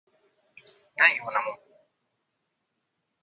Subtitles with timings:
[0.97, 1.59] ないようなもん